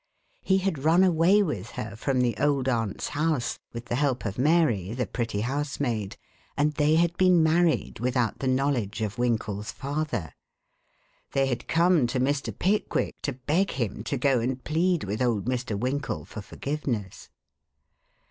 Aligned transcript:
He 0.41 0.57
had 0.57 0.83
run 0.83 1.03
away 1.03 1.43
with 1.43 1.73
her 1.73 1.95
from 1.95 2.21
the 2.21 2.35
old 2.39 2.67
aunt's 2.67 3.09
house, 3.09 3.59
with 3.71 3.85
the 3.85 3.93
help 3.93 4.25
of 4.25 4.39
Mary, 4.39 4.93
the 4.95 5.05
pretty 5.05 5.41
housemaid, 5.41 6.17
and 6.57 6.73
they 6.73 6.95
had 6.95 7.15
been 7.17 7.43
married 7.43 7.99
without 7.99 8.39
the 8.39 8.47
knowledge 8.47 9.01
of 9.01 9.19
Winkle's 9.19 9.71
father. 9.71 10.33
They 11.33 11.45
had 11.45 11.67
come 11.67 12.07
to 12.07 12.19
Mr. 12.19 12.51
Pickwick 12.51 13.21
to 13.21 13.33
beg 13.33 13.69
him 13.73 14.03
to 14.05 14.17
go 14.17 14.39
and 14.39 14.63
plead 14.63 15.03
with 15.03 15.21
old 15.21 15.45
Mr. 15.45 15.77
Winkle 15.77 16.25
for 16.25 16.41
forgiveness. 16.41 17.29